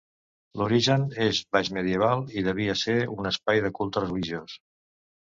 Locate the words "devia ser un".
2.47-3.29